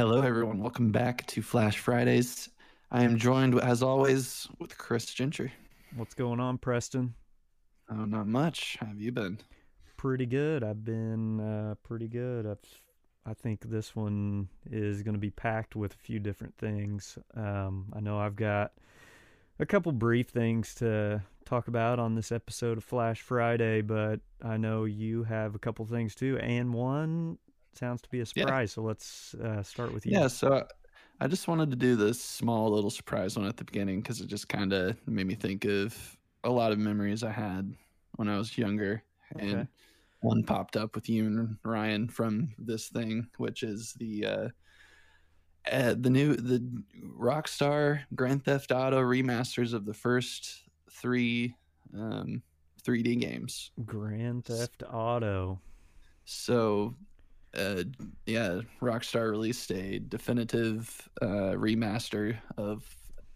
[0.00, 0.60] Hello, everyone.
[0.60, 2.48] Welcome back to Flash Fridays.
[2.90, 5.52] I am joined, as always, with Chris Gentry.
[5.94, 7.12] What's going on, Preston?
[7.90, 8.78] Oh, not much.
[8.80, 9.40] How have you been?
[9.98, 10.64] Pretty good.
[10.64, 12.46] I've been uh, pretty good.
[12.46, 12.64] I've,
[13.26, 17.18] I think this one is going to be packed with a few different things.
[17.36, 18.72] Um, I know I've got
[19.58, 24.56] a couple brief things to talk about on this episode of Flash Friday, but I
[24.56, 27.36] know you have a couple things too, and one
[27.74, 28.70] sounds to be a surprise.
[28.70, 28.74] Yeah.
[28.74, 30.12] So let's uh, start with you.
[30.12, 30.28] Yeah.
[30.28, 30.66] So
[31.20, 34.26] I just wanted to do this small little surprise one at the beginning because it
[34.26, 37.74] just kind of made me think of a lot of memories I had
[38.16, 39.02] when I was younger,
[39.36, 39.50] okay.
[39.50, 39.68] and
[40.20, 44.26] one popped up with you and Ryan from this thing, which is the.
[44.26, 44.48] Uh,
[45.70, 46.82] uh, the new the
[47.18, 51.54] Rockstar Grand Theft Auto remasters of the first three
[51.94, 52.42] um,
[52.82, 53.70] 3D games.
[53.84, 55.60] Grand Theft Auto.
[56.24, 56.94] So
[57.56, 57.84] uh,
[58.26, 62.84] yeah, Rockstar released a definitive uh, remaster of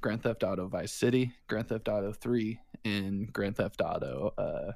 [0.00, 4.72] Grand Theft Auto Vice City, Grand Theft Auto 3, and Grand Theft Auto uh,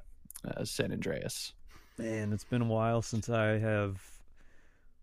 [0.47, 1.53] uh San Andreas.
[1.97, 4.01] Man, it's been a while since I have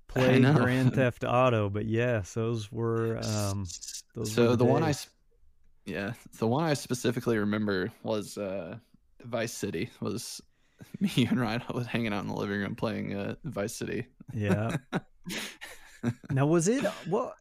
[0.09, 3.19] played Grand Theft Auto, but yes, those were.
[3.19, 3.67] Um,
[4.15, 4.95] those so were the, the one I,
[5.85, 8.77] yeah, the one I specifically remember was uh,
[9.25, 9.91] Vice City.
[10.01, 10.43] Was
[11.01, 14.07] me and Ryan was hanging out in the living room playing uh, Vice City.
[14.33, 14.77] Yeah.
[16.31, 17.35] now was it what?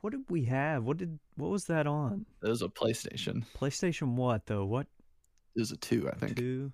[0.00, 0.84] What did we have?
[0.84, 2.26] What did what was that on?
[2.42, 3.44] It was a PlayStation.
[3.58, 4.64] PlayStation what though?
[4.64, 4.86] What?
[5.56, 6.36] It was a two, I think.
[6.36, 6.72] Two.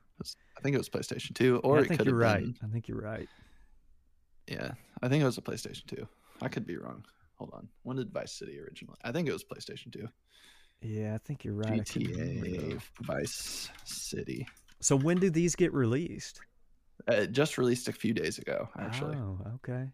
[0.57, 2.43] I think it was PlayStation Two, or yeah, I think you're right.
[2.43, 3.29] Been, I think you're right.
[4.49, 6.07] Yeah, I think it was a PlayStation Two.
[6.41, 7.05] I could be wrong.
[7.37, 7.69] Hold on.
[7.83, 8.99] When did Vice City originally?
[9.03, 10.09] I think it was PlayStation Two.
[10.81, 11.83] Yeah, I think you're right.
[11.83, 14.47] GTA Vice City.
[14.83, 16.41] So when do these get released?
[17.07, 19.17] Uh, just released a few days ago, actually.
[19.17, 19.89] Oh, okay.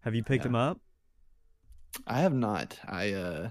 [0.00, 0.48] Have you picked yeah.
[0.48, 0.80] them up?
[2.06, 2.78] I have not.
[2.88, 3.50] I uh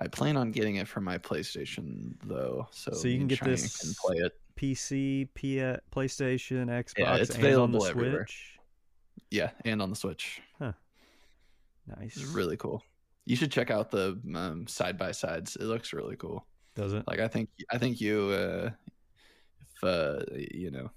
[0.00, 3.84] I plan on getting it for my PlayStation though, so so you can get this
[3.84, 4.32] and play it.
[4.56, 5.56] PC, P-
[5.92, 8.26] PlayStation, Xbox, yeah, it's available everywhere.
[8.26, 8.58] Switch.
[9.30, 10.40] Yeah, and on the Switch.
[10.58, 10.72] Huh.
[11.86, 12.16] Nice.
[12.16, 12.82] It's really cool.
[13.24, 15.56] You should check out the um, side by sides.
[15.56, 16.44] It looks really cool.
[16.74, 17.04] Does it?
[17.06, 18.70] Like I think I think you uh,
[19.84, 20.90] uh, you know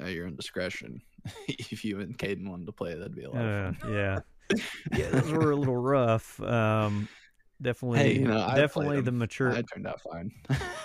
[0.00, 1.02] at your own discretion.
[1.48, 3.94] if you and Caden wanted to play, that'd be a lot uh, of fun.
[3.94, 4.18] yeah,
[4.96, 6.40] yeah, those were a little rough.
[6.40, 7.08] Um,
[7.60, 9.52] definitely, hey, you know, definitely the mature.
[9.52, 10.32] I turned out fine.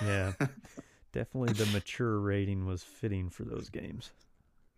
[0.01, 0.33] yeah,
[1.13, 4.11] definitely the mature rating was fitting for those games.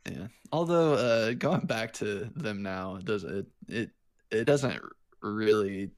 [0.09, 3.91] Yeah, although uh, going back to them now, it does it it
[4.31, 4.81] it doesn't
[5.21, 5.91] really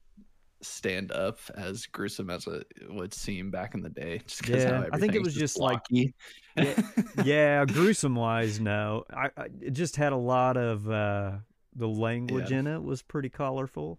[0.62, 4.20] stand up as gruesome as it would seem back in the day.
[4.46, 6.14] yeah, I think it was just blocky.
[6.56, 6.82] like yeah,
[7.24, 8.60] yeah, gruesome wise.
[8.60, 11.32] No, I, I, it just had a lot of uh,
[11.74, 12.58] the language yeah.
[12.58, 13.98] in it was pretty colorful.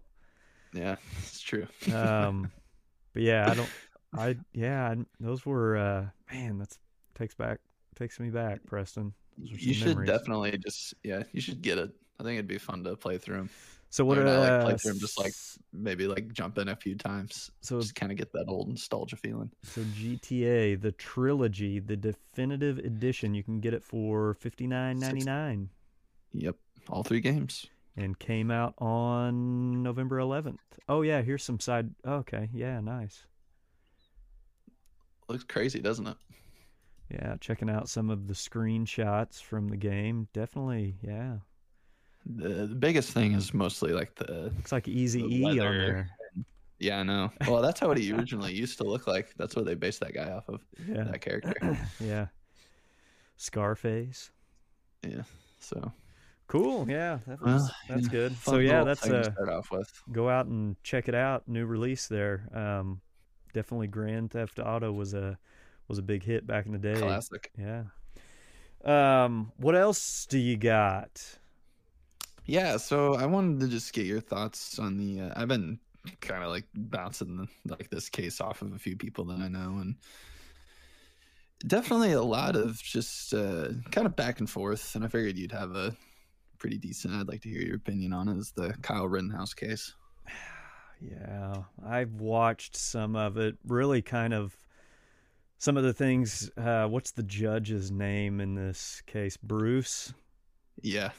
[0.72, 1.66] Yeah, it's true.
[1.94, 2.50] um,
[3.12, 3.70] but yeah, I don't.
[4.14, 6.58] I yeah, those were uh, man.
[6.58, 6.78] That's
[7.14, 7.60] takes back
[7.96, 9.12] takes me back, Preston.
[9.38, 10.08] You should memories.
[10.08, 11.22] definitely just yeah.
[11.32, 11.90] You should get it.
[12.20, 13.50] I think it'd be fun to play through them.
[13.92, 14.16] So what?
[14.16, 15.34] Or uh, like play through them, just like
[15.72, 17.50] maybe like jump in a few times.
[17.60, 19.50] So just kind of get that old nostalgia feeling.
[19.64, 25.24] So GTA, the trilogy, the definitive edition, you can get it for fifty nine ninety
[25.24, 25.68] nine.
[26.32, 26.56] Yep,
[26.88, 27.66] all three games.
[27.94, 30.62] And came out on November eleventh.
[30.88, 31.90] Oh yeah, here's some side.
[32.02, 33.26] Oh, okay, yeah, nice.
[35.28, 36.16] Looks crazy, doesn't it?
[37.10, 40.28] Yeah, checking out some of the screenshots from the game.
[40.32, 41.36] Definitely, yeah.
[42.26, 46.10] The, the biggest thing is mostly like the It's like Easy E on there.
[46.78, 47.30] Yeah, I know.
[47.46, 49.34] Well, that's how he originally used to look like.
[49.36, 50.60] That's what they based that guy off of.
[50.88, 51.04] Yeah.
[51.04, 51.54] That character.
[52.00, 52.26] yeah.
[53.36, 54.30] Scarface.
[55.06, 55.22] Yeah.
[55.60, 55.92] So.
[56.48, 56.86] Cool.
[56.88, 58.36] Yeah, that was, well, that's good.
[58.36, 59.90] So yeah, that's uh, start off with.
[60.10, 61.48] Go out and check it out.
[61.48, 62.48] New release there.
[62.52, 63.00] Um,
[63.54, 65.38] definitely Grand Theft Auto was a
[65.88, 67.00] was a big hit back in the day.
[67.00, 67.50] Classic.
[67.58, 67.84] Yeah.
[68.84, 71.38] Um, what else do you got?
[72.44, 75.20] Yeah, so I wanted to just get your thoughts on the.
[75.20, 75.78] Uh, I've been
[76.20, 79.78] kind of like bouncing like this case off of a few people that I know,
[79.80, 79.96] and
[81.66, 84.94] definitely a lot of just uh, kind of back and forth.
[84.94, 85.96] And I figured you'd have a
[86.58, 87.14] pretty decent.
[87.14, 88.36] I'd like to hear your opinion on it.
[88.38, 89.92] Is the Kyle Rittenhouse case?
[91.04, 93.56] Yeah, I've watched some of it.
[93.66, 94.56] Really, kind of
[95.58, 96.48] some of the things.
[96.56, 99.36] Uh, what's the judge's name in this case?
[99.36, 100.14] Bruce.
[100.82, 101.10] Yeah.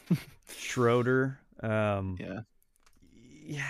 [0.58, 1.40] Schroeder.
[1.62, 2.42] Um, yeah.
[3.46, 3.64] Yeah.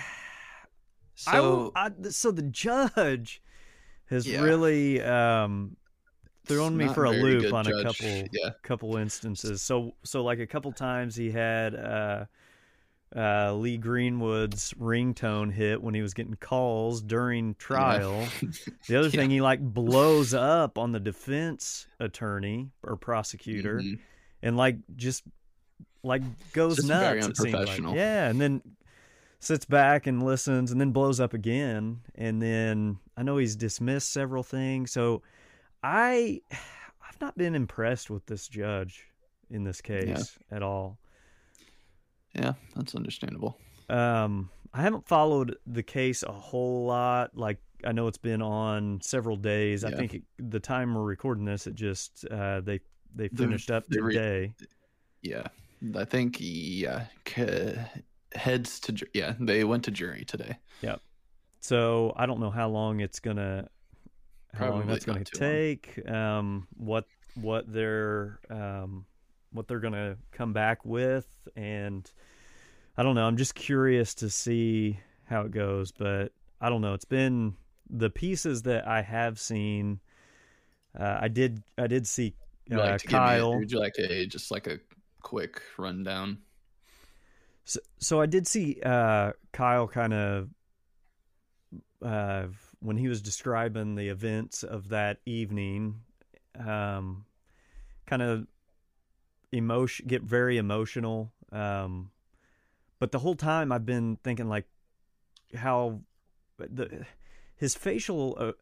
[1.14, 3.42] So, I, I, so the judge
[4.06, 4.42] has yeah.
[4.42, 5.76] really um,
[6.44, 7.74] thrown me for a loop on judge.
[7.74, 8.50] a couple yeah.
[8.62, 9.62] couple instances.
[9.62, 12.24] So so like a couple times he had uh,
[13.14, 18.26] uh, Lee Greenwood's ringtone hit when he was getting calls during trial.
[18.42, 18.48] Yeah.
[18.88, 19.20] the other yeah.
[19.20, 24.00] thing, he like blows up on the defense attorney or prosecutor, mm-hmm.
[24.42, 25.22] and like just
[26.04, 26.22] like
[26.52, 27.26] goes just nuts.
[27.26, 27.94] It seems like.
[27.94, 28.62] Yeah, and then
[29.40, 32.00] sits back and listens, and then blows up again.
[32.14, 35.22] And then I know he's dismissed several things, so
[35.82, 39.06] I I've not been impressed with this judge
[39.50, 40.56] in this case yeah.
[40.56, 40.98] at all.
[42.34, 43.58] Yeah, that's understandable.
[43.88, 47.36] Um, I haven't followed the case a whole lot.
[47.36, 49.82] Like I know it's been on several days.
[49.82, 49.90] Yeah.
[49.90, 52.80] I think it, the time we're recording this, it just uh, they
[53.14, 54.52] they finished the, up today.
[54.60, 54.66] Re-
[55.22, 55.46] yeah,
[55.96, 57.06] I think yeah
[58.34, 60.58] heads to yeah they went to jury today.
[60.82, 61.00] Yep.
[61.60, 63.68] So I don't know how long it's gonna
[64.52, 66.08] how Probably long that's gonna take.
[66.08, 69.06] Um, what what they're um,
[69.52, 71.26] what they're gonna come back with,
[71.56, 72.10] and
[72.96, 73.26] I don't know.
[73.26, 76.94] I'm just curious to see how it goes, but I don't know.
[76.94, 77.54] It's been
[77.90, 80.00] the pieces that I have seen.
[80.98, 82.34] Uh, I did I did see
[82.72, 83.52] uh, like Kyle.
[83.52, 84.78] A, would you like a just like a
[85.24, 86.38] quick rundown?
[87.64, 90.50] So, so I did see uh, Kyle kind of
[92.00, 92.44] uh,
[92.80, 96.02] when he was describing the events of that evening,
[96.64, 97.24] um,
[98.06, 98.46] kind of
[99.50, 101.32] emotion get very emotional.
[101.50, 102.10] Um,
[102.98, 104.66] but the whole time I've been thinking like
[105.56, 106.00] how
[106.58, 107.06] the
[107.56, 108.52] his facial uh,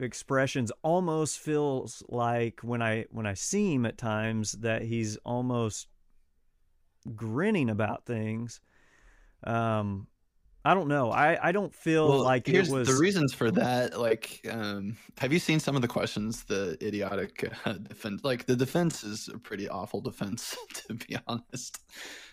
[0.00, 5.88] expressions almost feels like when I when I see him at times that he's almost
[7.14, 8.60] grinning about things.
[9.44, 10.08] Um,
[10.64, 11.10] I don't know.
[11.10, 13.98] I, I don't feel well, like here's it was the reasons for that.
[13.98, 18.22] Like, um, have you seen some of the questions the idiotic uh, defense?
[18.24, 21.78] Like, the defense is a pretty awful defense, to be honest.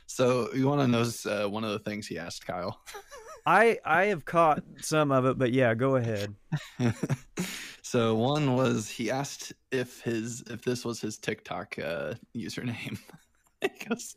[0.08, 2.82] So, you want to know uh, one of the things he asked Kyle?
[3.45, 6.36] I I have caught some of it, but yeah, go ahead.
[7.81, 12.97] so one was he asked if his if this was his TikTok uh, username.
[13.89, 14.15] goes,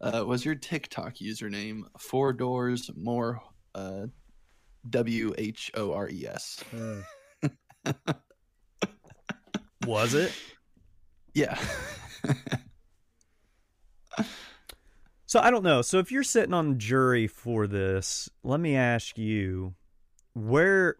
[0.00, 3.40] uh, was your TikTok username four doors more
[3.74, 4.06] uh,
[4.90, 6.62] W H O R E S?
[9.86, 10.32] was it?
[11.36, 11.58] Yeah.
[15.34, 15.82] So I don't know.
[15.82, 19.74] So if you're sitting on jury for this, let me ask you,
[20.34, 20.94] where,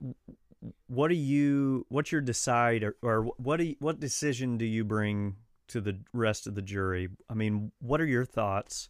[0.89, 4.83] what do you, what's your decide, or, or what do you, what decision do you
[4.83, 5.37] bring
[5.69, 7.09] to the rest of the jury.
[7.29, 8.89] I mean, what are your thoughts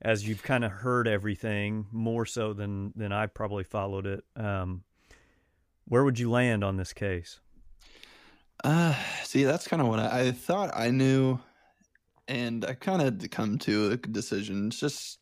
[0.00, 4.24] as you've kind of heard everything more so than than I probably followed it?
[4.36, 4.84] Um,
[5.86, 7.40] where would you land on this case?
[8.64, 8.94] Uh,
[9.24, 11.38] see, that's kind of what I, I thought I knew,
[12.28, 14.68] and I kind of come to a decision.
[14.68, 15.18] It's just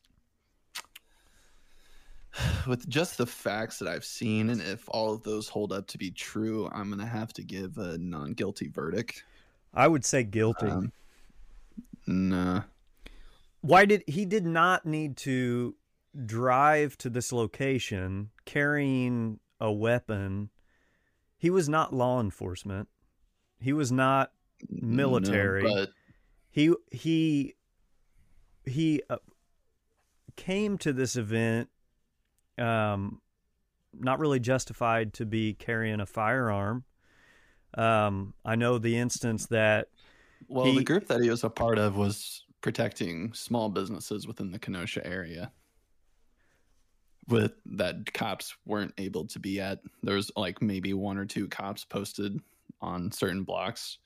[2.66, 5.98] with just the facts that I've seen, and if all of those hold up to
[5.98, 9.24] be true, I'm gonna have to give a non guilty verdict.
[9.72, 10.66] I would say guilty.
[10.66, 10.92] Um,
[12.06, 12.62] nah.
[13.60, 15.74] Why did he did not need to
[16.26, 20.50] drive to this location carrying a weapon?
[21.38, 22.88] He was not law enforcement.
[23.60, 24.32] He was not
[24.68, 25.64] military.
[25.64, 25.90] No, but...
[26.54, 27.56] He he
[28.64, 29.16] he uh,
[30.37, 31.68] came to this event
[32.56, 33.20] um
[33.92, 36.84] not really justified to be carrying a firearm.
[37.76, 39.88] Um, I know the instance that.
[40.46, 44.52] Well, he, the group that he was a part of was protecting small businesses within
[44.52, 45.50] the Kenosha area.
[47.26, 49.80] With that, cops weren't able to be at.
[50.04, 52.38] There was like maybe one or two cops posted
[52.80, 53.99] on certain blocks,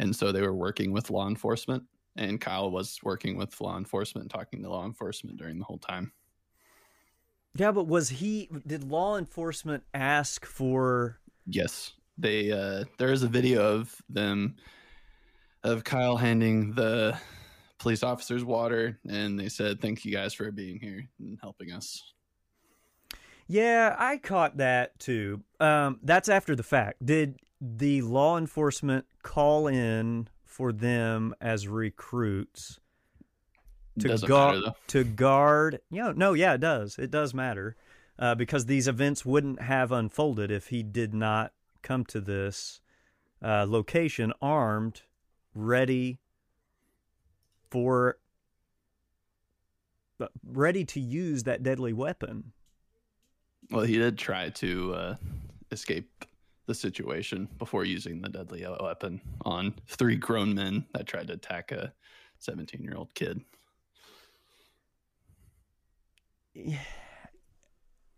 [0.00, 1.84] and so they were working with law enforcement.
[2.16, 6.10] And Kyle was working with law enforcement, talking to law enforcement during the whole time.
[7.54, 8.50] Yeah, but was he?
[8.66, 11.20] Did law enforcement ask for?
[11.46, 14.56] Yes they uh, there is a video of them
[15.62, 17.18] of Kyle handing the
[17.78, 22.02] police officers water, and they said, "Thank you guys for being here and helping us."
[23.46, 25.42] Yeah, I caught that too.
[25.58, 27.04] Um, that's after the fact.
[27.04, 32.80] Did the law enforcement call in for them as recruits
[33.98, 35.80] to guard to guard?
[35.90, 36.98] Yeah, you know, no, yeah, it does.
[36.98, 37.76] It does matter
[38.18, 42.80] uh, because these events wouldn't have unfolded if he did not come to this
[43.42, 45.02] uh, location armed,
[45.54, 46.18] ready
[47.70, 48.18] for
[50.20, 52.52] uh, ready to use that deadly weapon.
[53.70, 55.16] Well, he did try to uh,
[55.70, 56.26] escape
[56.70, 61.72] the situation before using the deadly weapon on three grown men that tried to attack
[61.72, 61.92] a
[62.38, 63.40] 17 year old kid.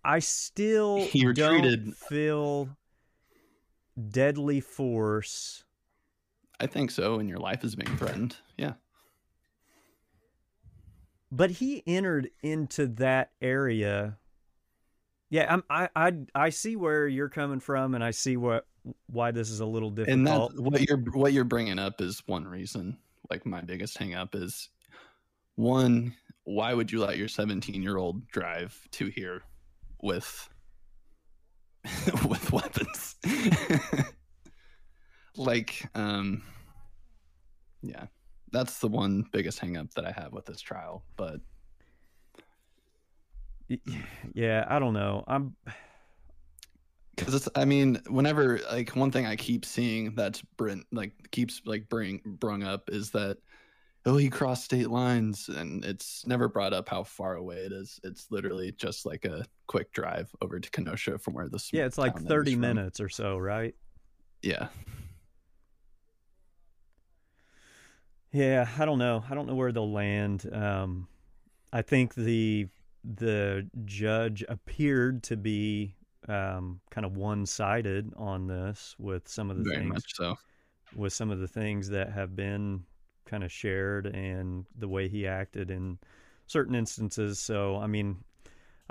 [0.04, 2.68] I still you don't feel
[4.10, 5.64] deadly force.
[6.60, 8.36] I think so, and your life is being threatened.
[8.58, 8.74] Yeah.
[11.30, 14.18] But he entered into that area.
[15.32, 18.66] Yeah, I'm, I I I see where you're coming from, and I see what
[19.06, 20.14] why this is a little difficult.
[20.14, 22.98] And that what you're what you're bringing up is one reason.
[23.30, 24.68] Like my biggest hang up is
[25.54, 26.14] one.
[26.44, 29.40] Why would you let your 17 year old drive to here
[30.02, 30.50] with
[32.28, 33.16] with weapons?
[35.36, 36.42] like, um,
[37.80, 38.04] yeah,
[38.50, 41.06] that's the one biggest hang up that I have with this trial.
[41.16, 41.40] But
[44.34, 45.24] yeah, I don't know.
[45.26, 45.56] I'm
[47.16, 51.60] because it's i mean whenever like one thing i keep seeing that's brent like keeps
[51.66, 53.36] like bring brung up is that
[54.06, 58.00] oh he crossed state lines and it's never brought up how far away it is.
[58.02, 61.98] It's literally just like a quick drive over to kenosha from where this yeah it's
[61.98, 63.74] like 30 minutes or so right?
[64.42, 64.68] Yeah.
[68.32, 69.22] Yeah i don't know.
[69.28, 70.48] I don't know where they'll land.
[70.52, 71.06] Um
[71.72, 72.68] i think the
[73.04, 75.94] the judge appeared to be
[76.28, 80.04] um, kind of one sided on this with some of the Very things.
[80.08, 80.36] so.
[80.94, 82.84] With some of the things that have been
[83.24, 85.98] kind of shared and the way he acted in
[86.46, 87.40] certain instances.
[87.40, 88.18] So, I mean,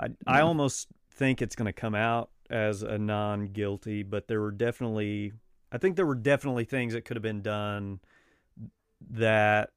[0.00, 0.12] I, yeah.
[0.26, 4.50] I almost think it's going to come out as a non guilty, but there were
[4.50, 5.32] definitely,
[5.70, 8.00] I think there were definitely things that could have been done
[9.10, 9.70] that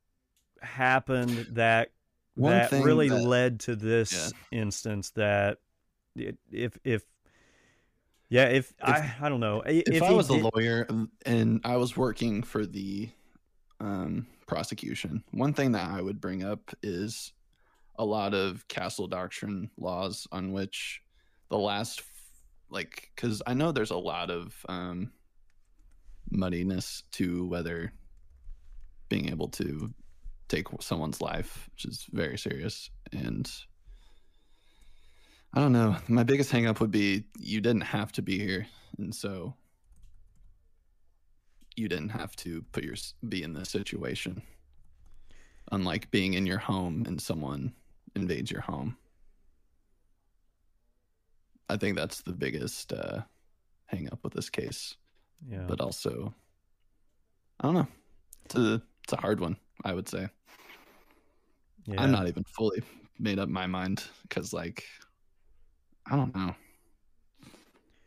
[0.61, 1.91] happened that
[2.35, 4.59] One that really that, led to this yeah.
[4.59, 5.59] instance that
[6.15, 7.03] if if
[8.29, 9.61] yeah, if, if I I don't know.
[9.61, 10.41] If, if I was did...
[10.41, 10.87] a lawyer
[11.25, 13.09] and I was working for the
[13.79, 17.31] um, prosecution, one thing that I would bring up is
[17.97, 21.01] a lot of castle doctrine laws on which
[21.49, 22.01] the last
[22.69, 25.11] like because I know there's a lot of um,
[26.29, 27.93] muddiness to whether
[29.07, 29.93] being able to
[30.47, 33.51] take someone's life, which is very serious and
[35.55, 35.95] I don't know.
[36.09, 39.53] My biggest hangup would be you didn't have to be here, and so
[41.77, 42.95] you didn't have to put your
[43.29, 44.41] be in this situation.
[45.71, 47.73] Unlike being in your home and someone
[48.17, 48.97] invades your home.
[51.69, 53.21] I think that's the biggest uh,
[53.85, 54.95] hang up with this case.
[55.49, 55.63] Yeah.
[55.67, 56.33] But also,
[57.61, 57.87] I don't know.
[58.43, 59.55] It's a it's a hard one.
[59.85, 60.27] I would say.
[61.87, 62.01] Yeah.
[62.01, 62.81] I'm not even fully
[63.19, 64.83] made up my mind because like
[66.09, 66.55] I don't know.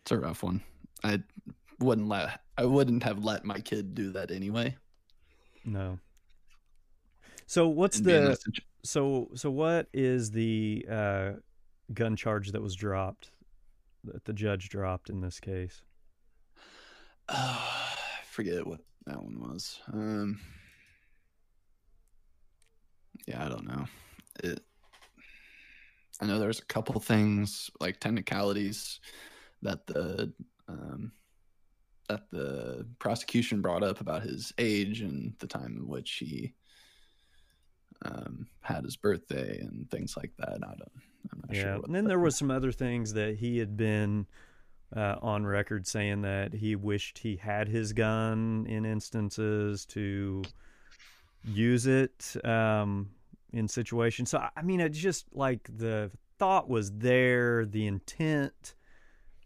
[0.02, 0.62] It's a rough one.
[1.04, 1.20] I
[1.80, 4.76] wouldn't let I wouldn't have let my kid do that anyway.
[5.64, 5.98] No.
[7.46, 8.36] So what's the
[8.84, 11.30] so so what is the uh,
[11.94, 13.30] gun charge that was dropped
[14.04, 15.82] that the judge dropped in this case?
[17.28, 19.80] Uh, I forget what that one was.
[19.92, 20.40] Um,
[23.26, 23.84] yeah, I don't know.
[24.42, 24.60] It
[26.20, 29.00] I know there's a couple things like technicalities
[29.62, 30.32] that the
[30.68, 31.12] um,
[32.08, 36.54] that the prosecution brought up about his age and the time in which he
[38.04, 40.54] um, had his birthday and things like that.
[40.62, 40.92] I don't.
[41.32, 41.84] I'm not yeah, sure.
[41.84, 44.26] and then there was some other things that he had been
[44.96, 50.42] uh, on record saying that he wished he had his gun in instances to
[51.48, 52.36] use it.
[52.44, 53.10] Um,
[53.52, 54.30] in situations.
[54.30, 58.74] So I mean, it's just like the thought was there, the intent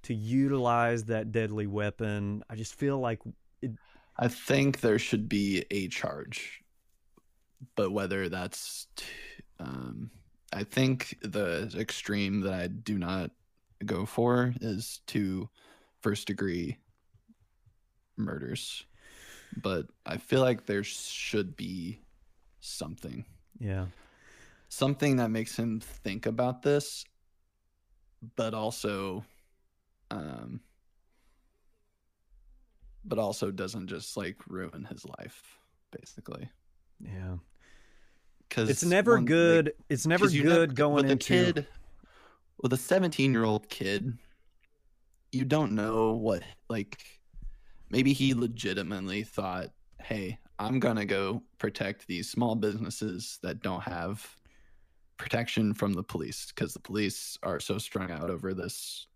[0.03, 2.43] to utilize that deadly weapon.
[2.51, 3.21] I just feel like
[3.61, 3.73] it,
[4.19, 6.63] I think there should be a charge,
[7.77, 8.89] but whether that's,
[9.61, 10.11] um,
[10.53, 13.31] I think the extreme that I do not
[13.87, 15.49] go for is to
[16.01, 16.79] first degree
[18.17, 18.85] murders,
[19.57, 22.01] but I feel like there should be
[22.61, 23.25] something
[23.63, 23.87] yeah.
[24.69, 27.05] Something that makes him think about this,
[28.37, 29.25] but also,
[30.11, 30.61] um,
[33.05, 35.59] but also doesn't just like ruin his life,
[35.93, 36.49] basically.
[37.01, 37.37] Yeah.
[38.49, 39.67] Because it's never one, good.
[39.67, 41.67] Like, it's never good going with into a kid,
[42.61, 44.19] with a 17 year old kid.
[45.31, 46.99] You don't know what like.
[47.93, 49.71] Maybe he legitimately thought,
[50.01, 54.27] "Hey, I'm going to go protect these small businesses that don't have
[55.17, 59.07] protection from the police because the police are so strung out over this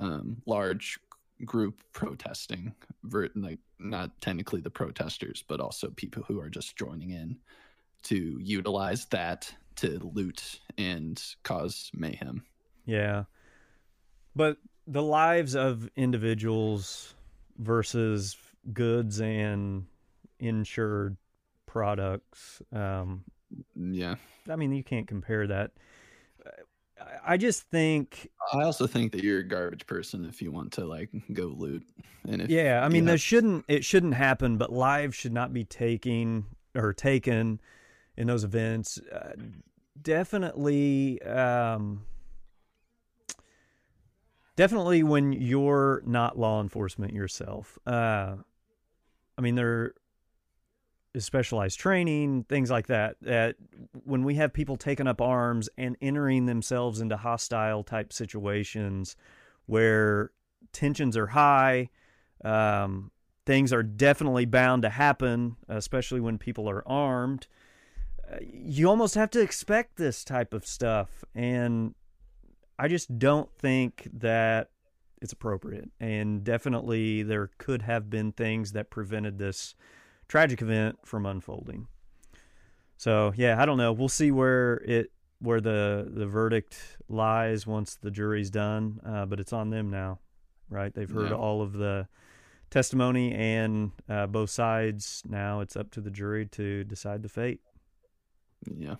[0.00, 0.98] um, large
[1.44, 2.74] group protesting,
[3.36, 7.36] like not technically the protesters, but also people who are just joining in
[8.04, 12.44] to utilize that to loot and cause mayhem.
[12.86, 13.24] Yeah.
[14.34, 14.56] But
[14.86, 17.14] the lives of individuals
[17.58, 18.36] versus
[18.72, 19.86] goods and
[20.38, 21.16] insured
[21.66, 22.62] products.
[22.72, 23.24] Um,
[23.76, 24.16] yeah.
[24.48, 25.72] I mean, you can't compare that.
[27.24, 28.28] I just think.
[28.52, 31.86] I also think that you're a garbage person if you want to like go loot.
[32.28, 33.20] And if yeah, I mean, have...
[33.20, 37.60] shouldn't it shouldn't happen, but lives should not be taking or taken
[38.16, 38.98] in those events.
[39.12, 39.32] Uh,
[40.00, 42.04] definitely, um,
[44.58, 47.78] definitely when you're not law enforcement yourself.
[47.86, 48.34] Uh,
[49.38, 49.94] I mean, there
[51.14, 53.14] is specialized training, things like that.
[53.22, 53.54] That
[53.92, 59.14] when we have people taking up arms and entering themselves into hostile type situations
[59.66, 60.32] where
[60.72, 61.90] tensions are high,
[62.44, 63.12] um,
[63.46, 67.46] things are definitely bound to happen, especially when people are armed.
[68.28, 71.24] Uh, you almost have to expect this type of stuff.
[71.32, 71.94] And
[72.78, 74.70] I just don't think that
[75.20, 75.90] it's appropriate.
[76.00, 79.74] And definitely there could have been things that prevented this
[80.28, 81.88] tragic event from unfolding.
[82.96, 83.92] So yeah, I don't know.
[83.92, 89.00] We'll see where it where the the verdict lies once the jury's done.
[89.04, 90.18] Uh, but it's on them now,
[90.68, 90.92] right?
[90.92, 91.36] They've heard yeah.
[91.36, 92.08] all of the
[92.70, 95.22] testimony and uh, both sides.
[95.28, 97.60] Now it's up to the jury to decide the fate.
[98.66, 98.96] Yeah.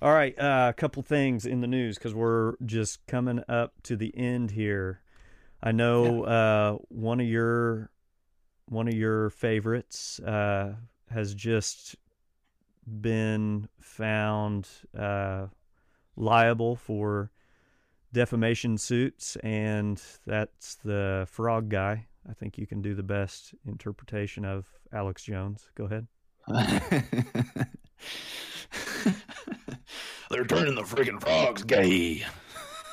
[0.00, 3.96] All right, uh, a couple things in the news because we're just coming up to
[3.96, 5.00] the end here.
[5.60, 6.30] I know yeah.
[6.30, 7.90] uh, one of your
[8.66, 10.74] one of your favorites uh,
[11.10, 11.96] has just
[12.86, 15.46] been found uh,
[16.14, 17.32] liable for
[18.12, 22.06] defamation suits, and that's the frog guy.
[22.30, 25.70] I think you can do the best interpretation of Alex Jones.
[25.74, 26.06] Go ahead.
[30.38, 32.24] They're turning the freaking frogs gay.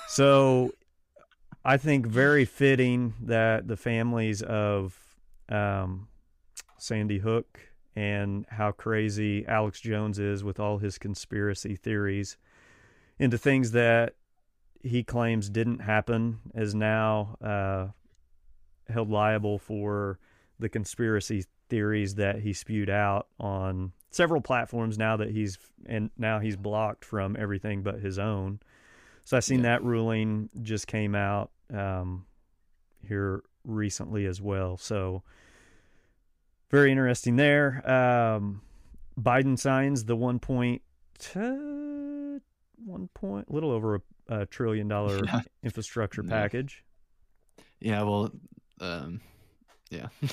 [0.08, 0.74] So
[1.64, 4.98] I think very fitting that the families of
[5.48, 6.08] um,
[6.80, 7.60] Sandy Hook
[7.96, 12.36] and how crazy Alex Jones is with all his conspiracy theories
[13.20, 14.16] into things that
[14.82, 17.90] he claims didn't happen is now uh,
[18.92, 20.18] held liable for
[20.58, 26.40] the conspiracy theories that he spewed out on several platforms now that he's and now
[26.40, 28.60] he's blocked from everything but his own.
[29.24, 29.72] So I seen yeah.
[29.78, 32.26] that ruling just came out um,
[33.08, 34.78] here recently as well.
[34.78, 35.24] So
[36.70, 37.82] very interesting there.
[37.90, 38.62] Um,
[39.20, 40.82] Biden signs the one point
[41.36, 42.40] uh,
[42.84, 44.02] one point, a little over a,
[44.42, 45.22] a trillion dollar
[45.64, 46.84] infrastructure package.
[47.80, 48.32] Yeah, well,
[48.80, 49.22] um,
[49.90, 50.08] yeah.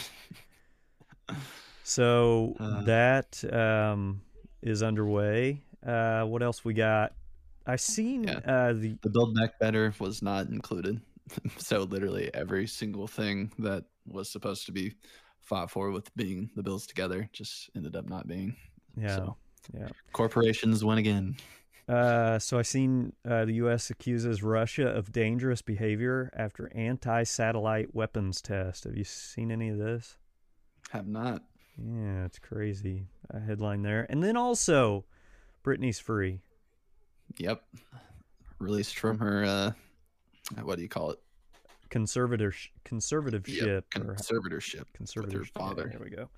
[1.85, 4.23] so uh, that um,
[4.63, 5.63] is underway.
[5.87, 7.13] Uh, what else we got?
[7.67, 8.39] I seen yeah.
[8.45, 11.01] uh, the the Build Back Better was not included.
[11.57, 14.95] so literally every single thing that was supposed to be
[15.41, 18.57] fought for with being the bills together just ended up not being.
[18.97, 19.17] Yeah.
[19.17, 19.37] So,
[19.75, 19.89] yeah.
[20.13, 21.37] Corporations win again.
[21.89, 23.91] Uh, so I seen uh, the U.S.
[23.91, 28.85] accuses Russia of dangerous behavior after anti-satellite weapons test.
[28.85, 30.17] Have you seen any of this?
[30.93, 31.43] Have not.
[31.79, 33.07] Yeah, it's crazy.
[33.31, 35.07] A headline there, and then also,
[35.65, 36.41] Britney's free.
[37.39, 37.63] Yep,
[38.59, 39.43] released from her.
[39.43, 39.73] Uh,
[40.63, 41.19] what do you call it?
[41.89, 42.53] Conservator
[42.85, 43.85] conservativeship.
[43.87, 43.91] Yep.
[43.91, 44.85] Conservatorship.
[45.01, 45.23] Conservatorship.
[45.23, 45.89] With her father.
[45.89, 46.29] There we go.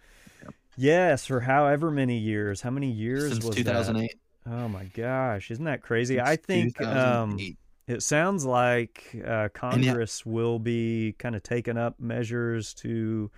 [0.45, 0.55] Yep.
[0.77, 2.61] Yes, for however many years.
[2.61, 4.15] How many years Since was 2008.
[4.45, 4.53] That?
[4.53, 6.19] Oh my gosh, isn't that crazy?
[6.19, 7.41] Since I think um,
[7.89, 10.33] it sounds like uh, Congress yeah.
[10.33, 13.33] will be kind of taking up measures to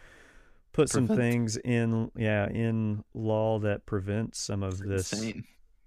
[0.77, 1.09] put Prevent.
[1.09, 5.15] some things in, yeah, in law that prevents some of this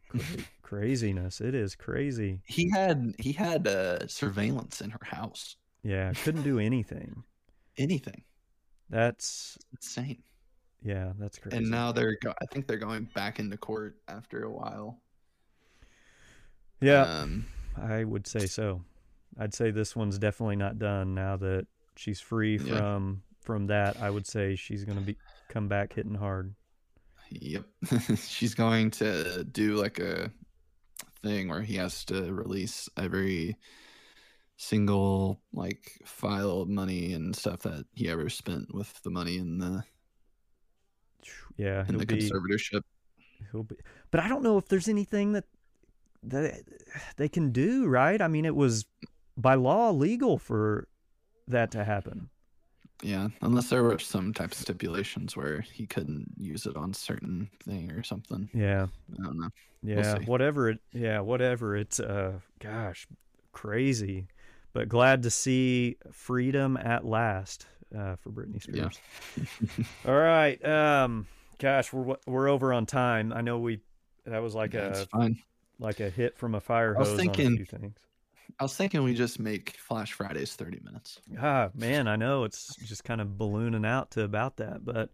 [0.10, 0.22] cra-
[0.64, 1.40] craziness.
[1.42, 2.42] It is crazy.
[2.46, 5.58] He had he had uh, surveillance in her house.
[5.84, 7.24] Yeah, couldn't do anything.
[7.78, 8.24] anything.
[8.90, 10.24] That's insane.
[10.82, 11.58] Yeah, that's crazy.
[11.58, 15.02] And now they're, go- I think they're going back into court after a while.
[16.82, 17.46] Yeah, um,
[17.78, 18.82] I would say so.
[19.38, 22.78] I'd say this one's definitely not done now that she's free yeah.
[22.78, 23.22] from
[23.68, 24.02] that.
[24.02, 25.18] I would say she's going to be
[25.50, 26.54] come back hitting hard.
[27.32, 27.66] Yep,
[28.18, 30.32] she's going to do like a
[31.22, 33.58] thing where he has to release every
[34.58, 39.58] single like file of money and stuff that he ever spent with the money in
[39.58, 39.82] the
[41.56, 42.82] yeah in the be, conservatorship.
[43.52, 43.76] He'll be,
[44.12, 45.46] but I don't know if there's anything that
[46.24, 46.64] that
[47.18, 48.22] they can do, right?
[48.22, 48.86] I mean, it was
[49.38, 50.88] by law legal for
[51.48, 52.30] that to happen.
[53.02, 57.50] Yeah, unless there were some type of stipulations where he couldn't use it on certain
[57.64, 58.50] thing or something.
[58.54, 58.88] Yeah.
[59.20, 59.50] I don't know.
[59.82, 61.78] Yeah, We'll whatever it yeah, whatever.
[61.78, 63.08] It's uh gosh,
[63.54, 64.28] crazy.
[64.74, 67.66] But glad to see freedom at last
[67.98, 69.00] uh, for Britney Spears.
[69.38, 69.84] Yeah.
[70.06, 70.64] All right.
[70.66, 71.28] Um
[71.60, 73.32] gosh, we're we're over on time.
[73.34, 73.80] I know we
[74.26, 75.40] that was like Yeah, a fine.
[75.80, 77.96] like a hit from a fire I was hose on a thinking- few things.
[78.60, 81.20] I was thinking we just make Flash Fridays 30 minutes.
[81.40, 85.10] Ah, man, I know it's just kind of ballooning out to about that, but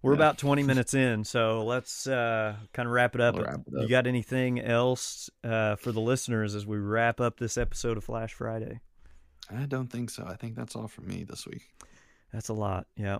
[0.00, 0.18] we're Yeah.
[0.18, 3.34] about 20 minutes in, so let's uh, kind of wrap it up.
[3.34, 7.38] We'll wrap it You got anything else uh, for the listeners as we wrap up
[7.38, 8.80] this episode of Flash Friday?
[9.50, 10.24] I don't think so.
[10.26, 11.68] I think that's all from me this week.
[12.32, 12.86] That's a lot.
[12.96, 13.18] Yeah.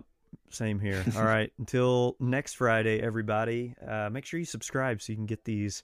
[0.49, 1.03] Same here.
[1.15, 1.51] All right.
[1.59, 5.83] Until next Friday, everybody, uh, make sure you subscribe so you can get these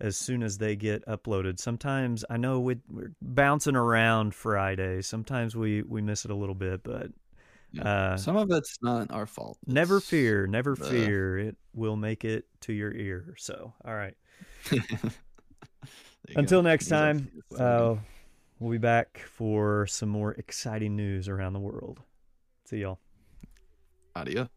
[0.00, 1.58] as soon as they get uploaded.
[1.60, 5.02] Sometimes I know we, we're bouncing around Friday.
[5.02, 7.08] Sometimes we, we miss it a little bit, but
[7.80, 9.58] uh, Some of it's not our fault.
[9.66, 11.38] never fear, never the- fear.
[11.38, 13.34] It will make it to your ear.
[13.38, 14.14] So, all right.
[16.36, 16.68] Until go.
[16.68, 17.96] next time, uh,
[18.58, 22.00] we'll be back for some more exciting news around the world.
[22.64, 22.98] See y'all.
[24.16, 24.48] Audio.